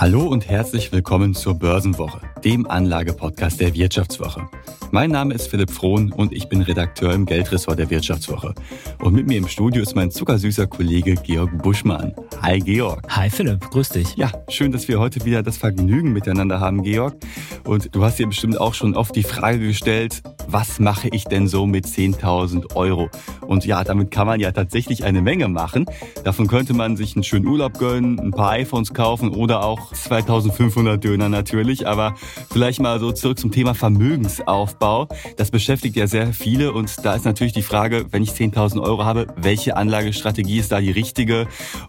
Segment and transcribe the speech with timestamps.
[0.00, 4.48] Hallo und herzlich willkommen zur Börsenwoche, dem Anlagepodcast der Wirtschaftswoche.
[4.92, 8.54] Mein Name ist Philipp Frohn und ich bin Redakteur im Geldressort der Wirtschaftswoche.
[9.00, 12.14] Und mit mir im Studio ist mein zuckersüßer Kollege Georg Buschmann.
[12.40, 13.02] Hi Georg.
[13.08, 14.14] Hi Philipp, grüß dich.
[14.16, 17.16] Ja, schön, dass wir heute wieder das Vergnügen miteinander haben, Georg.
[17.64, 21.46] Und du hast dir bestimmt auch schon oft die Frage gestellt, was mache ich denn
[21.46, 23.10] so mit 10.000 Euro?
[23.46, 25.84] Und ja, damit kann man ja tatsächlich eine Menge machen.
[26.24, 31.02] Davon könnte man sich einen schönen Urlaub gönnen, ein paar iPhones kaufen oder auch 2500
[31.02, 31.86] Döner natürlich.
[31.86, 32.14] Aber
[32.50, 35.08] vielleicht mal so zurück zum Thema Vermögensaufbau.
[35.36, 39.04] Das beschäftigt ja sehr viele und da ist natürlich die Frage, wenn ich 10.000 Euro
[39.04, 41.46] habe, welche Anlagestrategie ist da die richtige?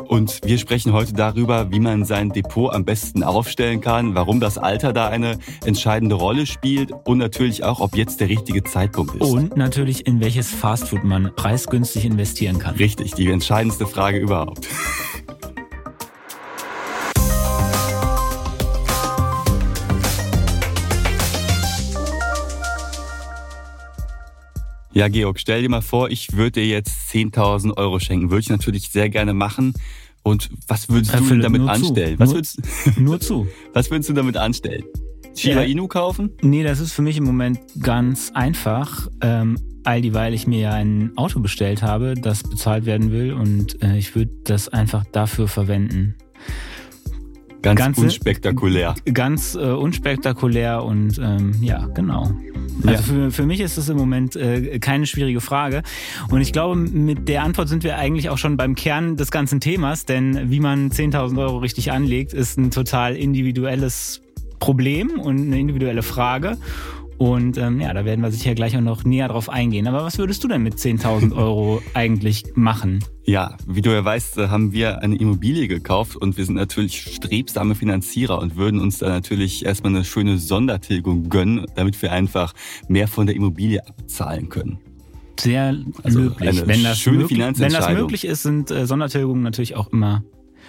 [0.08, 4.58] Und wir sprechen heute darüber, wie man sein Depot am besten aufstellen kann, warum das
[4.58, 9.22] Alter da eine entscheidende Rolle spielt und natürlich auch, ob jetzt der richtige Zeitpunkt ist.
[9.22, 12.76] Und natürlich, in welches Fastfood man preisgünstig investieren kann.
[12.76, 14.68] Richtig, die entscheidendste Frage überhaupt.
[24.94, 28.32] Ja, Georg, stell dir mal vor, ich würde dir jetzt 10.000 Euro schenken.
[28.32, 29.74] Würde ich natürlich sehr gerne machen.
[30.24, 32.18] Und was würdest Herr du Philipp, damit anstellen?
[32.18, 32.20] Zu.
[32.20, 32.62] Was nur, würdest,
[32.98, 33.48] nur zu.
[33.74, 34.84] was würdest du damit anstellen?
[35.36, 35.68] Shiba Ja.
[35.68, 36.32] Inu kaufen?
[36.42, 39.08] Nee, das ist für mich im Moment ganz einfach.
[39.22, 43.82] Ähm, all dieweil ich mir ja ein Auto bestellt habe, das bezahlt werden will und
[43.82, 46.16] äh, ich würde das einfach dafür verwenden.
[47.62, 48.96] Ganz Ganze- unspektakulär.
[49.14, 52.32] Ganz äh, unspektakulär und ähm, ja, genau.
[52.86, 52.98] Also Ja.
[53.02, 55.84] für, für mich ist das im Moment äh, keine schwierige Frage.
[56.30, 59.60] Und ich glaube, mit der Antwort sind wir eigentlich auch schon beim Kern des ganzen
[59.60, 64.22] Themas, denn wie man 10.000 Euro richtig anlegt, ist ein total individuelles
[64.60, 66.58] Problem und eine individuelle Frage.
[67.20, 69.88] Und ähm, ja, da werden wir sicher gleich auch noch näher drauf eingehen.
[69.88, 73.04] Aber was würdest du denn mit 10.000 Euro eigentlich machen?
[73.26, 77.02] Ja, wie du ja weißt, äh, haben wir eine Immobilie gekauft und wir sind natürlich
[77.16, 82.54] strebsame Finanzierer und würden uns da natürlich erstmal eine schöne Sondertilgung gönnen, damit wir einfach
[82.88, 84.80] mehr von der Immobilie abzahlen können.
[85.38, 86.64] Sehr Also löblich.
[86.66, 90.24] Wenn das, schöne möglich, wenn das möglich ist, sind äh, Sondertilgungen natürlich auch immer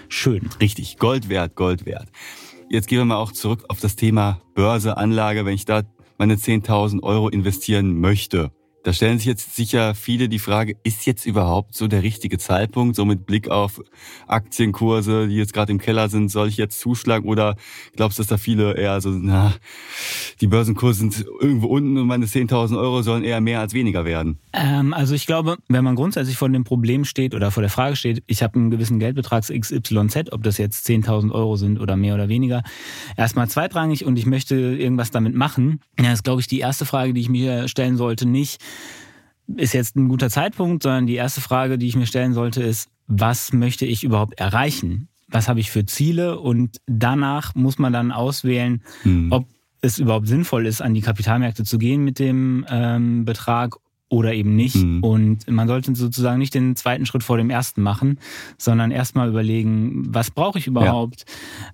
[0.08, 0.50] schön.
[0.60, 2.08] Richtig, Gold wert, Gold wert.
[2.68, 5.82] Jetzt gehen wir mal auch zurück auf das Thema Börse, Anlage, wenn ich da
[6.20, 8.52] meine 10.000 Euro investieren möchte.
[8.82, 12.96] Da stellen sich jetzt sicher viele die Frage, ist jetzt überhaupt so der richtige Zeitpunkt,
[12.96, 13.82] so mit Blick auf
[14.26, 17.28] Aktienkurse, die jetzt gerade im Keller sind, soll ich jetzt zuschlagen?
[17.28, 17.56] Oder
[17.94, 19.52] glaubst du, dass da viele eher so, na,
[20.40, 24.38] die Börsenkurse sind irgendwo unten und meine 10.000 Euro sollen eher mehr als weniger werden?
[24.54, 27.96] Ähm, also ich glaube, wenn man grundsätzlich vor dem Problem steht oder vor der Frage
[27.96, 32.14] steht, ich habe einen gewissen Geldbetrag XYZ, ob das jetzt 10.000 Euro sind oder mehr
[32.14, 32.62] oder weniger,
[33.16, 37.12] erstmal zweitrangig und ich möchte irgendwas damit machen, ja, ist, glaube ich, die erste Frage,
[37.12, 38.58] die ich mir stellen sollte, nicht,
[39.56, 42.88] ist jetzt ein guter Zeitpunkt, sondern die erste Frage, die ich mir stellen sollte, ist,
[43.06, 45.08] was möchte ich überhaupt erreichen?
[45.28, 46.38] Was habe ich für Ziele?
[46.38, 49.32] Und danach muss man dann auswählen, Hm.
[49.32, 49.46] ob
[49.80, 53.76] es überhaupt sinnvoll ist, an die Kapitalmärkte zu gehen mit dem ähm, Betrag
[54.10, 54.74] oder eben nicht.
[54.76, 55.02] Mhm.
[55.02, 58.18] Und man sollte sozusagen nicht den zweiten Schritt vor dem ersten machen,
[58.58, 61.24] sondern erstmal überlegen, was brauche ich überhaupt,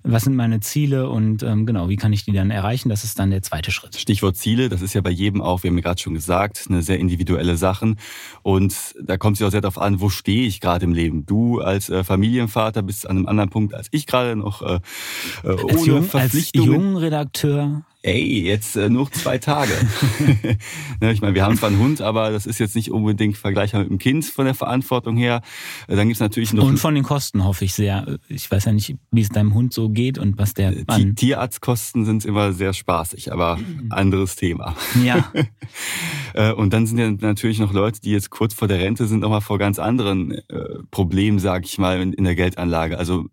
[0.03, 2.89] was sind meine Ziele und ähm, genau, wie kann ich die dann erreichen?
[2.89, 3.95] Das ist dann der zweite Schritt.
[3.95, 6.83] Stichwort Ziele, das ist ja bei jedem auch, wir haben ja gerade schon gesagt, eine
[6.83, 7.95] sehr individuelle Sache.
[8.43, 11.25] Und da kommt es ja auch sehr darauf an, wo stehe ich gerade im Leben.
[11.25, 14.79] Du als äh, Familienvater bist an einem anderen Punkt als ich gerade noch äh,
[15.43, 16.71] äh, ohne Als, jung, als Verpflichtungen.
[16.71, 19.71] Jungredakteur Ey, jetzt äh, nur zwei Tage.
[21.01, 23.81] ne, ich meine, wir haben zwar einen Hund, aber das ist jetzt nicht unbedingt vergleichbar
[23.81, 25.41] mit dem Kind von der Verantwortung her.
[25.87, 28.17] Äh, dann gibt's natürlich noch und von den Kosten hoffe ich sehr.
[28.29, 31.15] Ich weiß ja nicht, wie es deinem Hund so geht und was der Ti- an.
[31.15, 33.59] Tierarztkosten sind immer sehr spaßig, aber
[33.89, 34.75] anderes Thema.
[35.03, 35.31] Ja,
[36.33, 39.21] Äh, Und dann sind ja natürlich noch Leute, die jetzt kurz vor der Rente sind,
[39.21, 40.43] nochmal vor ganz anderen äh,
[40.91, 42.97] Problemen, sage ich mal, in, in der Geldanlage.
[42.99, 43.25] Also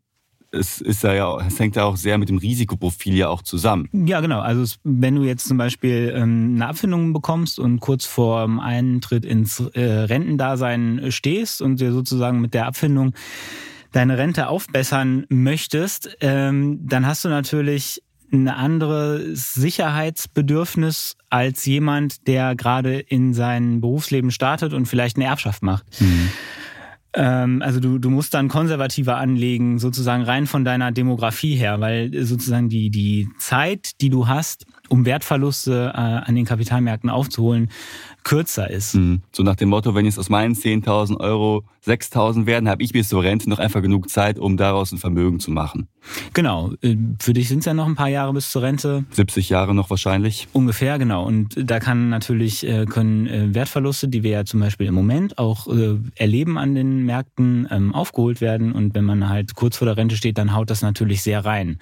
[0.54, 3.88] es ist da ja, es hängt ja auch sehr mit dem Risikoprofil ja auch zusammen.
[3.92, 4.40] Ja, genau.
[4.40, 9.24] Also wenn du jetzt zum Beispiel ähm, eine Abfindung bekommst und kurz vor dem Eintritt
[9.24, 13.14] ins äh, Rentendasein stehst und dir sozusagen mit der Abfindung
[13.92, 18.02] deine Rente aufbessern möchtest, ähm, dann hast du natürlich
[18.32, 25.62] ein anderes Sicherheitsbedürfnis als jemand, der gerade in sein Berufsleben startet und vielleicht eine Erbschaft
[25.62, 25.84] macht.
[26.00, 26.30] Ähm,
[27.20, 32.68] also du, du musst dann konservativer anlegen, sozusagen rein von deiner Demografie her, weil sozusagen
[32.68, 37.70] die, die Zeit, die du hast, um Wertverluste äh, an den Kapitalmärkten aufzuholen,
[38.24, 38.94] kürzer ist.
[38.94, 39.20] Mhm.
[39.32, 43.08] So nach dem Motto, wenn jetzt aus meinen 10.000 Euro 6.000 werden, habe ich bis
[43.08, 45.88] zur Rente noch einfach genug Zeit, um daraus ein Vermögen zu machen.
[46.32, 46.72] Genau.
[46.80, 49.04] Äh, für dich sind es ja noch ein paar Jahre bis zur Rente.
[49.10, 50.48] 70 Jahre noch wahrscheinlich.
[50.52, 51.24] Ungefähr, genau.
[51.24, 55.38] Und da kann natürlich, äh, können äh, Wertverluste, die wir ja zum Beispiel im Moment
[55.38, 55.66] auch
[56.14, 58.72] erleben an den Märkten, ähm, aufgeholt werden.
[58.72, 61.78] Und wenn man halt kurz vor der Rente steht, dann haut das natürlich sehr rein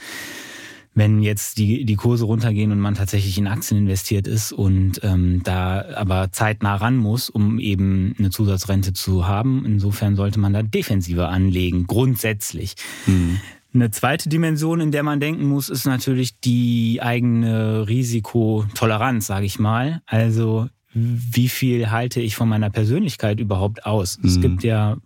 [0.94, 5.42] wenn jetzt die, die Kurse runtergehen und man tatsächlich in Aktien investiert ist und ähm,
[5.42, 9.64] da aber zeitnah ran muss, um eben eine Zusatzrente zu haben.
[9.64, 12.74] Insofern sollte man da defensiver anlegen, grundsätzlich.
[13.06, 13.40] Mhm.
[13.74, 19.58] Eine zweite Dimension, in der man denken muss, ist natürlich die eigene Risikotoleranz, sage ich
[19.58, 20.02] mal.
[20.04, 24.18] Also wie viel halte ich von meiner Persönlichkeit überhaupt aus?
[24.18, 24.28] Mhm.
[24.28, 24.98] Es gibt ja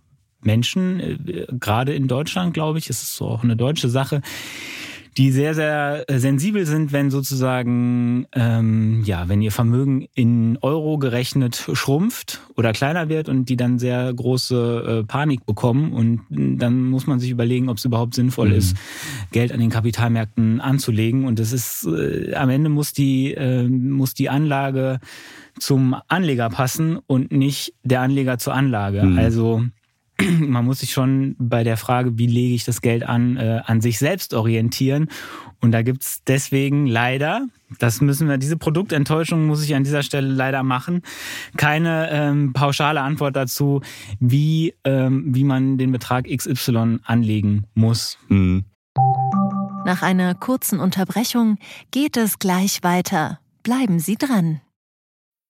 [0.43, 4.21] Menschen, äh, gerade in Deutschland, glaube ich, ist es so auch eine deutsche Sache,
[5.17, 10.99] die sehr, sehr äh, sensibel sind, wenn sozusagen, ähm, ja, wenn ihr Vermögen in Euro
[10.99, 16.85] gerechnet schrumpft oder kleiner wird und die dann sehr große äh, Panik bekommen und dann
[16.91, 18.57] muss man sich überlegen, ob es überhaupt sinnvoll mhm.
[18.57, 18.77] ist,
[19.33, 24.13] Geld an den Kapitalmärkten anzulegen und es ist, äh, am Ende muss die, äh, muss
[24.13, 25.01] die Anlage
[25.59, 29.03] zum Anleger passen und nicht der Anleger zur Anlage.
[29.03, 29.19] Mhm.
[29.19, 29.63] Also
[30.41, 33.81] man muss sich schon bei der Frage, wie lege ich das Geld an, äh, an
[33.81, 35.09] sich selbst orientieren.
[35.61, 37.47] Und da gibt's deswegen leider,
[37.79, 41.03] das müssen wir, diese Produktenttäuschung muss ich an dieser Stelle leider machen,
[41.57, 43.81] keine ähm, pauschale Antwort dazu,
[44.21, 48.19] wie, ähm, wie man den Betrag XY anlegen muss.
[48.29, 48.65] Mhm.
[49.85, 51.59] Nach einer kurzen Unterbrechung
[51.91, 53.41] geht es gleich weiter.
[53.63, 54.61] Bleiben Sie dran.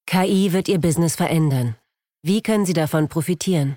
[0.06, 1.74] KI wird Ihr Business verändern.
[2.22, 3.76] Wie können Sie davon profitieren?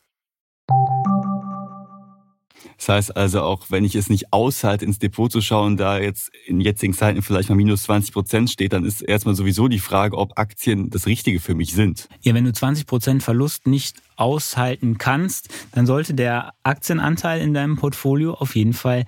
[2.77, 6.31] Das heißt also auch, wenn ich es nicht aushalte, ins Depot zu schauen, da jetzt
[6.45, 10.17] in jetzigen Zeiten vielleicht mal minus 20 Prozent steht, dann ist erstmal sowieso die Frage,
[10.17, 12.09] ob Aktien das Richtige für mich sind.
[12.21, 17.77] Ja, wenn du 20 Prozent Verlust nicht aushalten kannst, dann sollte der Aktienanteil in deinem
[17.77, 19.05] Portfolio auf jeden Fall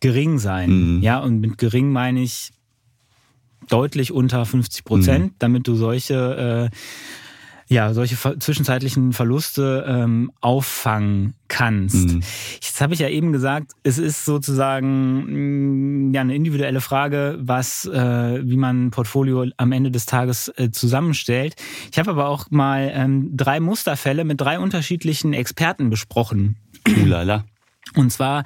[0.00, 0.96] gering sein.
[0.96, 1.02] Mhm.
[1.02, 2.50] Ja, und mit gering meine ich
[3.68, 5.34] deutlich unter 50 Prozent, mhm.
[5.38, 6.76] damit du solche äh,
[7.68, 12.08] ja, solche zwischenzeitlichen Verluste ähm, auffangen kannst.
[12.08, 12.22] Mhm.
[12.54, 17.86] Jetzt habe ich ja eben gesagt, es ist sozusagen mm, ja eine individuelle Frage, was,
[17.86, 21.54] äh, wie man ein Portfolio am Ende des Tages äh, zusammenstellt.
[21.90, 26.56] Ich habe aber auch mal ähm, drei Musterfälle mit drei unterschiedlichen Experten besprochen.
[27.02, 27.44] Ulala.
[27.94, 28.44] Und zwar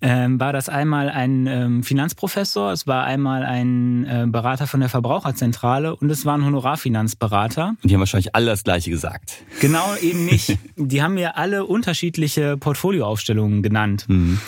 [0.00, 4.88] ähm, war das einmal ein ähm, Finanzprofessor, es war einmal ein äh, Berater von der
[4.88, 7.74] Verbraucherzentrale und es war ein Honorarfinanzberater.
[7.82, 9.42] Und die haben wahrscheinlich alle das Gleiche gesagt.
[9.60, 10.58] Genau, eben nicht.
[10.76, 14.04] die haben mir alle unterschiedliche Portfolioaufstellungen genannt.
[14.08, 14.40] Mhm.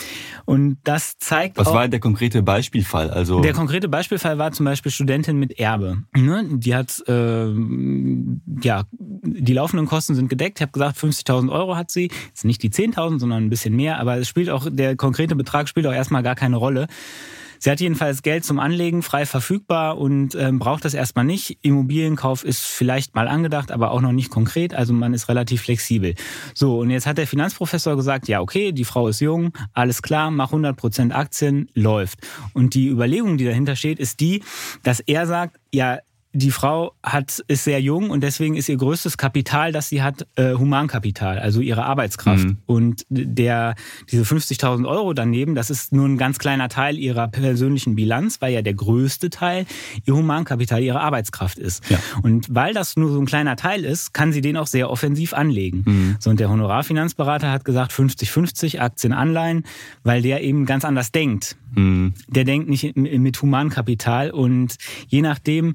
[0.50, 3.08] Und das zeigt Was auch, war der konkrete Beispielfall?
[3.08, 6.02] Also der konkrete Beispielfall war zum Beispiel Studentin mit Erbe.
[6.16, 6.44] Ne?
[6.50, 7.52] Die hat, äh,
[8.60, 10.58] ja, die laufenden Kosten sind gedeckt.
[10.58, 12.10] Ich habe gesagt, 50.000 Euro hat sie.
[12.26, 14.00] Jetzt nicht die 10.000, sondern ein bisschen mehr.
[14.00, 16.88] Aber es spielt auch, der konkrete Betrag spielt auch erstmal gar keine Rolle.
[17.60, 21.58] Sie hat jedenfalls Geld zum Anlegen frei verfügbar und ähm, braucht das erstmal nicht.
[21.60, 24.72] Immobilienkauf ist vielleicht mal angedacht, aber auch noch nicht konkret.
[24.74, 26.14] Also man ist relativ flexibel.
[26.54, 30.30] So, und jetzt hat der Finanzprofessor gesagt, ja, okay, die Frau ist jung, alles klar,
[30.30, 32.20] mach 100% Aktien, läuft.
[32.54, 34.42] Und die Überlegung, die dahinter steht, ist die,
[34.82, 35.98] dass er sagt, ja,
[36.32, 40.28] die Frau hat, ist sehr jung und deswegen ist ihr größtes Kapital, das sie hat,
[40.36, 42.44] äh, Humankapital, also ihre Arbeitskraft.
[42.44, 42.58] Mhm.
[42.66, 43.74] Und der,
[44.10, 48.52] diese 50.000 Euro daneben, das ist nur ein ganz kleiner Teil ihrer persönlichen Bilanz, weil
[48.52, 49.66] ja der größte Teil
[50.04, 51.90] ihr Humankapital, ihre Arbeitskraft ist.
[51.90, 51.98] Ja.
[52.22, 55.32] Und weil das nur so ein kleiner Teil ist, kann sie den auch sehr offensiv
[55.32, 55.82] anlegen.
[55.84, 56.16] Mhm.
[56.20, 59.64] So, und der Honorarfinanzberater hat gesagt 50-50 Aktien, Anleihen,
[60.04, 61.56] weil der eben ganz anders denkt.
[61.74, 62.14] Mhm.
[62.28, 64.76] Der denkt nicht mit Humankapital und
[65.08, 65.74] je nachdem,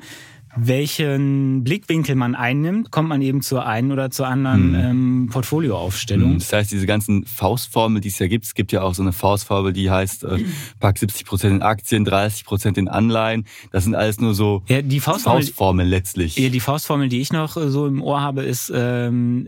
[0.56, 4.76] welchen Blickwinkel man einnimmt, kommt man eben zur einen oder zur anderen mhm.
[4.76, 6.34] ähm, Portfolioaufstellung.
[6.34, 6.40] Mhm.
[6.40, 9.12] Das heißt, diese ganzen Faustformeln, die es ja gibt, es gibt ja auch so eine
[9.12, 10.44] Faustformel, die heißt, äh,
[10.80, 13.46] pack 70 Prozent in Aktien, 30 Prozent in Anleihen.
[13.72, 16.38] Das sind alles nur so ja, die Faustformel, Faustformeln letztlich.
[16.38, 19.48] Ja, die Faustformel, die ich noch äh, so im Ohr habe, ist ähm,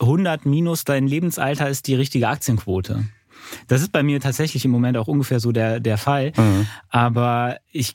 [0.00, 3.04] 100 minus dein Lebensalter ist die richtige Aktienquote.
[3.68, 6.32] Das ist bei mir tatsächlich im Moment auch ungefähr so der, der Fall.
[6.36, 6.66] Mhm.
[6.90, 7.94] Aber ich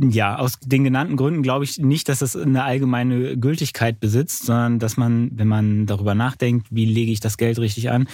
[0.00, 4.78] ja, aus den genannten Gründen glaube ich nicht, dass das eine allgemeine Gültigkeit besitzt, sondern
[4.78, 8.08] dass man, wenn man darüber nachdenkt, wie lege ich das Geld richtig an,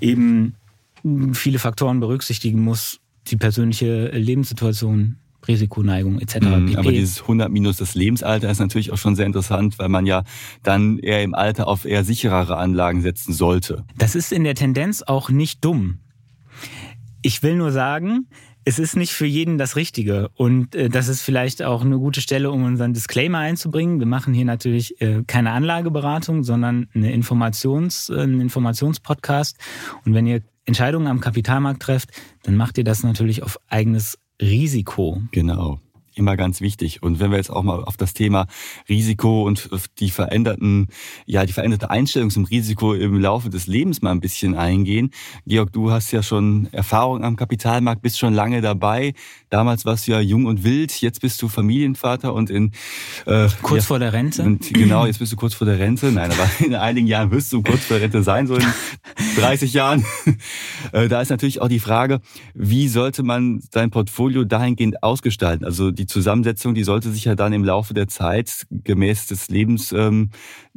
[0.00, 0.54] eben
[1.32, 5.16] viele Faktoren berücksichtigen muss, die persönliche Lebenssituation,
[5.46, 6.40] Risikoneigung etc.
[6.40, 10.04] Mhm, aber dieses 100 minus das Lebensalter ist natürlich auch schon sehr interessant, weil man
[10.04, 10.24] ja
[10.62, 13.84] dann eher im Alter auf eher sicherere Anlagen setzen sollte.
[13.96, 15.98] Das ist in der Tendenz auch nicht dumm.
[17.22, 18.26] Ich will nur sagen,
[18.68, 20.28] es ist nicht für jeden das Richtige.
[20.34, 23.98] Und äh, das ist vielleicht auch eine gute Stelle, um unseren Disclaimer einzubringen.
[23.98, 29.56] Wir machen hier natürlich äh, keine Anlageberatung, sondern eine Informations, äh, einen Informationspodcast.
[30.04, 32.10] Und wenn ihr Entscheidungen am Kapitalmarkt trefft,
[32.42, 35.22] dann macht ihr das natürlich auf eigenes Risiko.
[35.30, 35.80] Genau
[36.18, 37.02] immer ganz wichtig.
[37.02, 38.46] Und wenn wir jetzt auch mal auf das Thema
[38.88, 40.88] Risiko und die veränderten,
[41.26, 45.10] ja, die veränderte Einstellung zum Risiko im Laufe des Lebens mal ein bisschen eingehen.
[45.46, 49.14] Georg, du hast ja schon Erfahrung am Kapitalmarkt, bist schon lange dabei.
[49.50, 52.72] Damals warst du ja jung und wild, jetzt bist du Familienvater und in
[53.26, 54.42] äh, kurz ja, vor der Rente.
[54.42, 56.10] Und genau, jetzt bist du kurz vor der Rente.
[56.12, 58.66] Nein, aber in einigen Jahren wirst du kurz vor der Rente sein, so in
[59.36, 60.04] 30 Jahren.
[60.92, 62.20] Äh, da ist natürlich auch die Frage,
[62.54, 65.64] wie sollte man sein Portfolio dahingehend ausgestalten?
[65.64, 69.92] Also die Zusammensetzung, die sollte sich ja dann im Laufe der Zeit gemäß des Lebens,
[69.92, 70.30] ähm,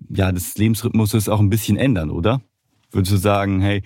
[0.10, 2.42] ja, des Lebensrhythmuses auch ein bisschen ändern, oder?
[2.92, 3.84] Würdest du sagen, hey,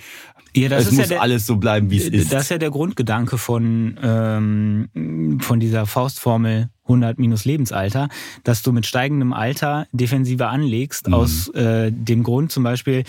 [0.56, 2.32] ja, es muss ja der, alles so bleiben, wie es ist?
[2.32, 8.10] Das ist ja der Grundgedanke von, ähm, von dieser Faustformel 100 minus Lebensalter,
[8.44, 11.14] dass du mit steigendem Alter defensiver anlegst, mhm.
[11.14, 13.04] aus äh, dem Grund zum Beispiel,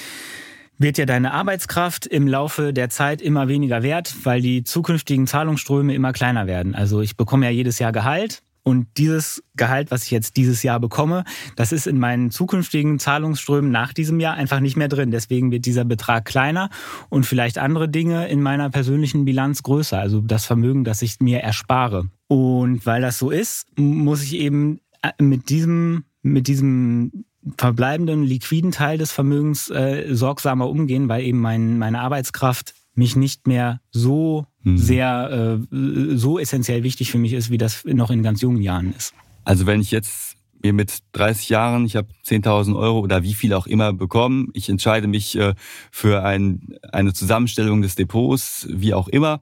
[0.79, 5.95] wird ja deine Arbeitskraft im Laufe der Zeit immer weniger wert, weil die zukünftigen Zahlungsströme
[5.95, 6.75] immer kleiner werden.
[6.75, 10.81] Also ich bekomme ja jedes Jahr Gehalt und dieses Gehalt, was ich jetzt dieses Jahr
[10.81, 11.23] bekomme,
[11.55, 15.13] das ist in meinen zukünftigen Zahlungsströmen nach diesem Jahr einfach nicht mehr drin.
[15.13, 16.69] Deswegen wird dieser Betrag kleiner
[17.09, 20.01] und vielleicht andere Dinge in meiner persönlichen Bilanz größer.
[20.01, 22.11] Also das Vermögen, das ich mir erspare.
[22.27, 27.25] Und weil das so ist, muss ich eben äh, mit diesem, mit diesem
[27.57, 33.47] verbleibenden liquiden Teil des Vermögens äh, sorgsamer umgehen, weil eben mein, meine Arbeitskraft mich nicht
[33.47, 34.79] mehr so mhm.
[34.79, 38.93] sehr, äh, so essentiell wichtig für mich ist, wie das noch in ganz jungen Jahren
[38.97, 39.15] ist.
[39.45, 43.53] Also wenn ich jetzt mir mit 30 Jahren, ich habe 10.000 Euro oder wie viel
[43.53, 45.55] auch immer bekommen, ich entscheide mich äh,
[45.91, 49.41] für ein, eine Zusammenstellung des Depots, wie auch immer,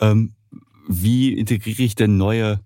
[0.00, 0.32] ähm,
[0.88, 2.60] wie integriere ich denn neue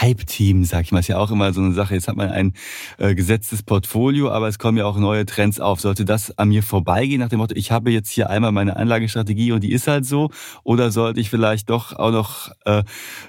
[0.00, 1.94] Hype-Team, sag ich mal, ist ja auch immer so eine Sache.
[1.94, 2.52] Jetzt hat man ein
[2.98, 5.80] äh, gesetztes Portfolio, aber es kommen ja auch neue Trends auf.
[5.80, 9.52] Sollte das an mir vorbeigehen nach dem Motto, ich habe jetzt hier einmal meine Anlagestrategie
[9.52, 10.30] und die ist halt so?
[10.62, 12.82] Oder sollte ich vielleicht doch auch noch äh,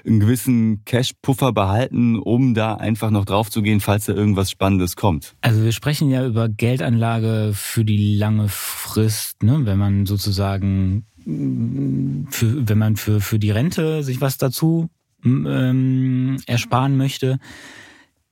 [0.06, 4.96] einen gewissen Cash-Puffer behalten, um da einfach noch drauf zu gehen, falls da irgendwas Spannendes
[4.96, 5.36] kommt?
[5.40, 9.60] Also wir sprechen ja über Geldanlage für die lange Frist, ne?
[9.64, 14.88] wenn man sozusagen für, wenn man für, für die Rente sich was dazu
[15.24, 17.38] ähm, ersparen möchte,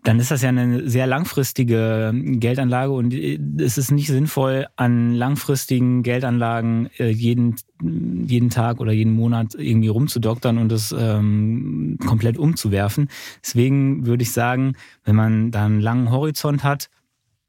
[0.05, 5.15] dann ist das ja eine sehr langfristige Geldanlage und äh, es ist nicht sinnvoll, an
[5.15, 12.37] langfristigen Geldanlagen äh, jeden, jeden Tag oder jeden Monat irgendwie rumzudoktern und das ähm, komplett
[12.37, 13.09] umzuwerfen.
[13.43, 14.75] Deswegen würde ich sagen,
[15.05, 16.91] wenn man da einen langen Horizont hat,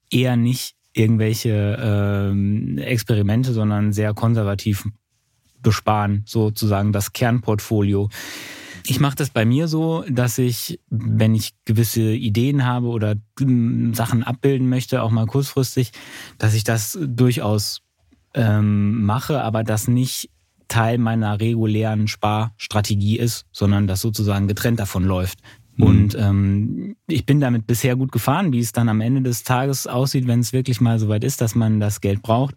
[0.09, 4.87] eher nicht irgendwelche ähm, Experimente, sondern sehr konservativ
[5.61, 8.07] besparen, sozusagen das Kernportfolio.
[8.87, 13.15] Ich mache das bei mir so, dass ich, wenn ich gewisse Ideen habe oder
[13.93, 15.91] Sachen abbilden möchte, auch mal kurzfristig,
[16.37, 17.81] dass ich das durchaus
[18.33, 20.29] ähm, mache, aber das nicht
[20.67, 25.39] Teil meiner regulären Sparstrategie ist, sondern das sozusagen getrennt davon läuft.
[25.77, 25.83] Mhm.
[25.85, 28.51] Und ähm, ich bin damit bisher gut gefahren.
[28.53, 31.55] Wie es dann am Ende des Tages aussieht, wenn es wirklich mal soweit ist, dass
[31.55, 32.55] man das Geld braucht,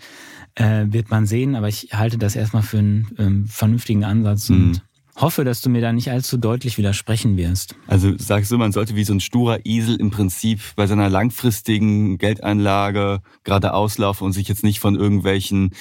[0.54, 1.54] äh, wird man sehen.
[1.54, 4.56] Aber ich halte das erstmal für einen ähm, vernünftigen Ansatz mhm.
[4.56, 4.82] und
[5.20, 7.74] hoffe, dass du mir da nicht allzu deutlich widersprechen wirst.
[7.86, 12.18] Also sagst du, man sollte wie so ein sturer Esel im Prinzip bei seiner langfristigen
[12.18, 15.74] Geldanlage gerade auslaufen und sich jetzt nicht von irgendwelchen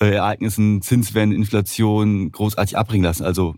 [0.00, 3.24] äh, Ereignissen, Zinswenden, Inflation großartig abbringen lassen.
[3.24, 3.54] Also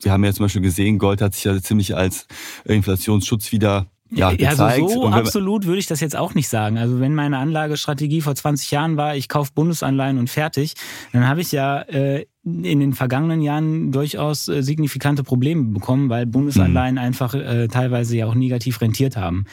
[0.00, 2.26] wir haben ja zum Beispiel gesehen, Gold hat sich ja ziemlich als
[2.64, 4.60] Inflationsschutz wieder ja, gezeigt.
[4.60, 6.78] Also so absolut würde ich das jetzt auch nicht sagen.
[6.78, 10.74] Also wenn meine Anlagestrategie vor 20 Jahren war, ich kaufe Bundesanleihen und fertig,
[11.12, 12.26] dann habe ich ja äh,
[12.64, 17.00] in den vergangenen Jahren durchaus äh, signifikante Probleme bekommen, weil Bundesanleihen mhm.
[17.00, 19.44] einfach äh, teilweise ja auch negativ rentiert haben.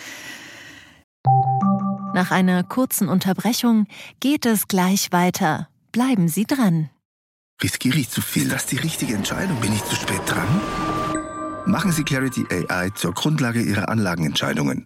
[2.14, 3.88] Nach einer kurzen Unterbrechung
[4.20, 5.68] geht es gleich weiter.
[5.92, 6.90] Bleiben Sie dran.
[7.62, 8.48] Riskiere ich zu viel?
[8.50, 9.60] Das ist die richtige Entscheidung.
[9.60, 10.48] Bin ich zu spät dran?
[11.66, 14.86] Machen Sie Clarity AI zur Grundlage Ihrer Anlagenentscheidungen.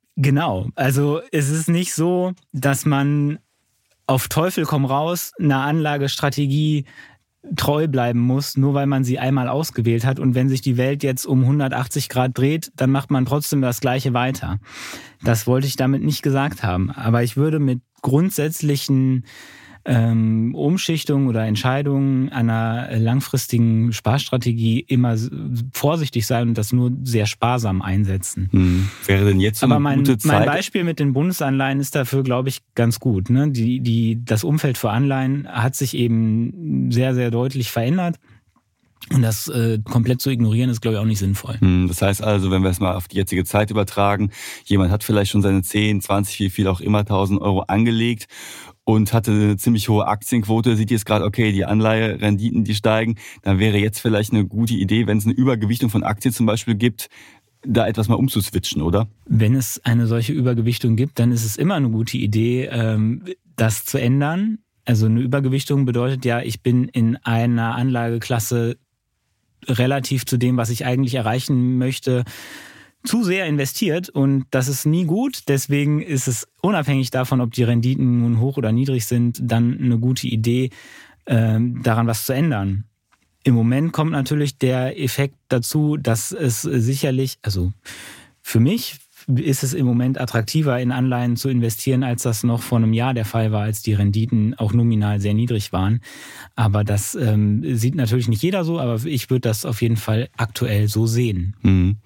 [0.17, 3.39] Genau, also es ist nicht so, dass man
[4.07, 6.85] auf Teufel komm raus einer Anlagestrategie
[7.55, 10.19] treu bleiben muss, nur weil man sie einmal ausgewählt hat.
[10.19, 13.79] Und wenn sich die Welt jetzt um 180 Grad dreht, dann macht man trotzdem das
[13.79, 14.59] Gleiche weiter.
[15.23, 16.91] Das wollte ich damit nicht gesagt haben.
[16.91, 19.25] Aber ich würde mit grundsätzlichen
[19.85, 25.15] ähm, Umschichtungen oder Entscheidungen einer langfristigen Sparstrategie immer
[25.73, 28.49] vorsichtig sein und das nur sehr sparsam einsetzen.
[28.51, 28.89] Hm.
[29.05, 30.31] Wäre denn jetzt so eine Aber mein, gute Zeit?
[30.31, 33.29] mein Beispiel mit den Bundesanleihen ist dafür, glaube ich, ganz gut.
[33.29, 33.49] Ne?
[33.49, 38.17] Die, die, das Umfeld für Anleihen hat sich eben sehr, sehr deutlich verändert.
[39.09, 41.59] Und das äh, komplett zu ignorieren, ist, glaube ich, auch nicht sinnvoll.
[41.59, 44.29] Hm, das heißt also, wenn wir es mal auf die jetzige Zeit übertragen,
[44.65, 48.27] jemand hat vielleicht schon seine 10, 20, wie viel auch immer, 1000 Euro angelegt
[48.93, 53.59] und hatte eine ziemlich hohe Aktienquote, sieht jetzt gerade, okay, die Anleiherenditen, die steigen, dann
[53.59, 57.09] wäre jetzt vielleicht eine gute Idee, wenn es eine Übergewichtung von Aktien zum Beispiel gibt,
[57.63, 59.07] da etwas mal umzuswitchen, oder?
[59.25, 63.23] Wenn es eine solche Übergewichtung gibt, dann ist es immer eine gute Idee, ähm,
[63.55, 64.59] das zu ändern.
[64.85, 68.77] Also eine Übergewichtung bedeutet ja, ich bin in einer Anlageklasse
[69.67, 72.23] relativ zu dem, was ich eigentlich erreichen möchte,
[73.03, 75.43] zu sehr investiert und das ist nie gut.
[75.47, 79.97] Deswegen ist es unabhängig davon, ob die Renditen nun hoch oder niedrig sind, dann eine
[79.97, 80.69] gute Idee,
[81.25, 82.85] ähm, daran was zu ändern.
[83.43, 87.73] Im Moment kommt natürlich der Effekt dazu, dass es sicherlich, also
[88.41, 92.77] für mich ist es im Moment attraktiver, in Anleihen zu investieren, als das noch vor
[92.77, 96.01] einem Jahr der Fall war, als die Renditen auch nominal sehr niedrig waren.
[96.55, 100.29] Aber das ähm, sieht natürlich nicht jeder so, aber ich würde das auf jeden Fall
[100.37, 101.55] aktuell so sehen.
[101.61, 101.97] Mhm.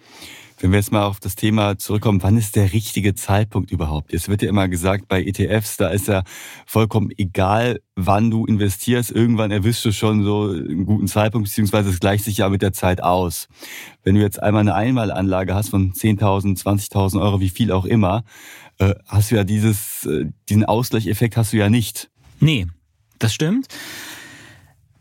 [0.58, 4.14] Wenn wir jetzt mal auf das Thema zurückkommen, wann ist der richtige Zeitpunkt überhaupt?
[4.14, 6.24] Es wird ja immer gesagt, bei ETFs, da ist ja
[6.66, 9.12] vollkommen egal, wann du investierst.
[9.12, 12.72] Irgendwann erwischst du schon so einen guten Zeitpunkt, beziehungsweise es gleicht sich ja mit der
[12.72, 13.50] Zeit aus.
[14.04, 18.24] Wenn du jetzt einmal eine Einmalanlage hast von 10.000, 20.000 Euro, wie viel auch immer,
[18.80, 22.10] äh, hast du ja dieses, äh, diesen Ausgleicheffekt hast du ja nicht.
[22.40, 22.68] Nee,
[23.20, 23.68] das stimmt.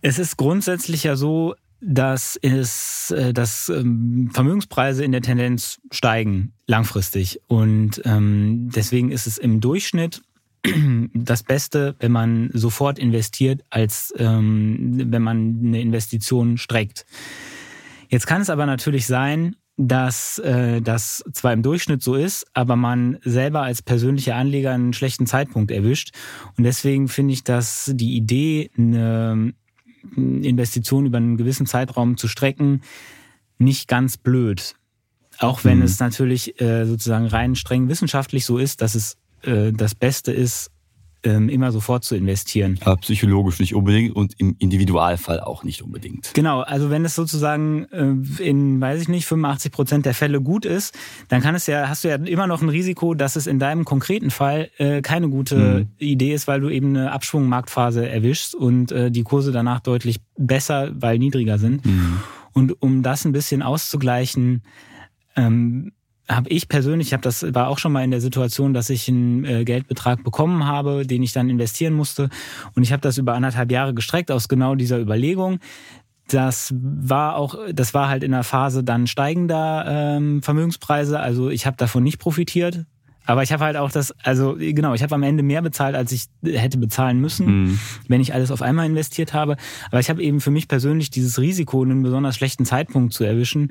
[0.00, 1.54] Es ist grundsätzlich ja so,
[1.86, 7.40] dass, es, äh, dass ähm, Vermögenspreise in der Tendenz steigen langfristig.
[7.46, 10.22] Und ähm, deswegen ist es im Durchschnitt
[11.14, 17.04] das Beste, wenn man sofort investiert, als ähm, wenn man eine Investition streckt.
[18.08, 22.76] Jetzt kann es aber natürlich sein, dass äh, das zwar im Durchschnitt so ist, aber
[22.76, 26.12] man selber als persönlicher Anleger einen schlechten Zeitpunkt erwischt.
[26.56, 29.52] Und deswegen finde ich, dass die Idee, eine
[30.16, 32.82] Investitionen über einen gewissen Zeitraum zu strecken,
[33.58, 34.74] nicht ganz blöd.
[35.38, 35.84] Auch wenn mhm.
[35.84, 40.70] es natürlich äh, sozusagen rein streng wissenschaftlich so ist, dass es äh, das Beste ist,
[41.24, 42.78] ähm, immer sofort zu investieren.
[42.82, 46.32] Aber psychologisch nicht unbedingt und im Individualfall auch nicht unbedingt.
[46.34, 50.64] Genau, also wenn es sozusagen äh, in, weiß ich nicht, 85 Prozent der Fälle gut
[50.64, 50.96] ist,
[51.28, 53.84] dann kann es ja, hast du ja immer noch ein Risiko, dass es in deinem
[53.84, 55.88] konkreten Fall äh, keine gute mhm.
[55.98, 60.90] Idee ist, weil du eben eine Abschwungmarktphase erwischst und äh, die Kurse danach deutlich besser,
[60.94, 61.84] weil niedriger sind.
[61.84, 62.20] Mhm.
[62.52, 64.62] Und um das ein bisschen auszugleichen,
[65.36, 65.92] ähm,
[66.28, 69.08] habe ich persönlich, ich habe das war auch schon mal in der Situation, dass ich
[69.08, 72.30] einen äh, Geldbetrag bekommen habe, den ich dann investieren musste.
[72.74, 75.60] Und ich habe das über anderthalb Jahre gestreckt aus genau dieser Überlegung.
[76.28, 81.66] Das war auch, das war halt in der Phase dann steigender ähm, Vermögenspreise, also ich
[81.66, 82.86] habe davon nicht profitiert,
[83.26, 86.12] aber ich habe halt auch das, also genau, ich habe am Ende mehr bezahlt, als
[86.12, 87.78] ich hätte bezahlen müssen, mhm.
[88.06, 89.56] wenn ich alles auf einmal investiert habe.
[89.90, 93.70] Aber ich habe eben für mich persönlich dieses Risiko, einen besonders schlechten Zeitpunkt zu erwischen,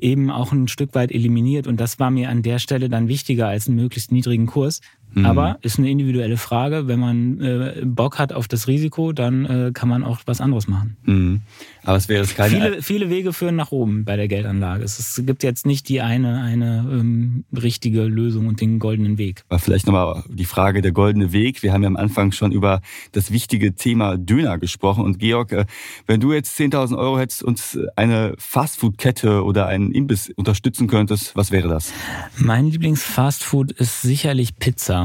[0.00, 1.66] eben auch ein Stück weit eliminiert.
[1.66, 4.80] Und das war mir an der Stelle dann wichtiger als einen möglichst niedrigen Kurs.
[5.14, 5.26] Mhm.
[5.26, 6.88] Aber ist eine individuelle Frage.
[6.88, 10.66] Wenn man äh, Bock hat auf das Risiko, dann äh, kann man auch was anderes
[10.66, 10.96] machen.
[11.04, 11.42] Mhm.
[11.84, 12.50] Aber es wäre keine.
[12.50, 14.82] Viele, viele Wege führen nach oben bei der Geldanlage.
[14.84, 19.44] Es, gibt jetzt nicht die eine, eine ähm, richtige Lösung und den goldenen Weg.
[19.48, 21.62] Aber vielleicht nochmal die Frage der goldene Weg.
[21.62, 22.80] Wir haben ja am Anfang schon über
[23.12, 25.04] das wichtige Thema Döner gesprochen.
[25.04, 25.66] Und Georg, äh,
[26.06, 31.52] wenn du jetzt 10.000 Euro hättest und eine Fastfood-Kette oder einen Imbiss unterstützen könntest, was
[31.52, 31.92] wäre das?
[32.36, 35.03] Mein Lieblings-Fastfood ist sicherlich Pizza.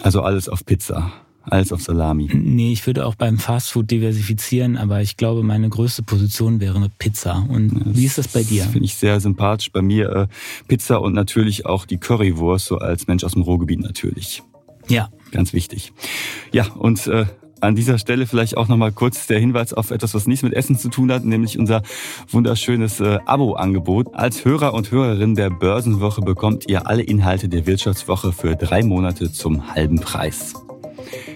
[0.00, 1.12] Also alles auf Pizza.
[1.46, 2.30] Alles auf Salami.
[2.32, 6.88] Nee, ich würde auch beim Fastfood diversifizieren, aber ich glaube, meine größte Position wäre eine
[6.88, 7.44] Pizza.
[7.48, 8.64] Und das wie ist das bei dir?
[8.64, 9.70] Finde ich sehr sympathisch.
[9.70, 10.26] Bei mir äh,
[10.68, 14.42] Pizza und natürlich auch die Currywurst, so als Mensch aus dem Ruhrgebiet natürlich.
[14.88, 15.10] Ja.
[15.32, 15.92] Ganz wichtig.
[16.50, 17.26] Ja, und äh,
[17.64, 20.78] an dieser Stelle vielleicht auch nochmal kurz der Hinweis auf etwas, was nichts mit Essen
[20.78, 21.82] zu tun hat, nämlich unser
[22.30, 24.14] wunderschönes äh, Abo-Angebot.
[24.14, 29.32] Als Hörer und Hörerin der Börsenwoche bekommt ihr alle Inhalte der Wirtschaftswoche für drei Monate
[29.32, 30.54] zum halben Preis.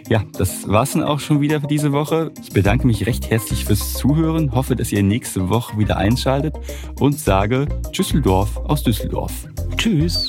[0.08, 2.32] Ja, das war's dann auch schon wieder für diese Woche.
[2.42, 6.54] Ich bedanke mich recht herzlich fürs Zuhören, hoffe, dass ihr nächste Woche wieder einschaltet
[6.98, 9.32] und sage Düsseldorf aus Düsseldorf.
[9.76, 10.28] Tschüss.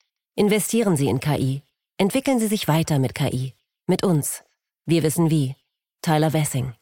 [0.41, 1.61] Investieren Sie in KI.
[1.99, 3.53] Entwickeln Sie sich weiter mit KI.
[3.85, 4.43] Mit uns.
[4.87, 5.55] Wir wissen wie.
[6.01, 6.73] Tyler Wessing.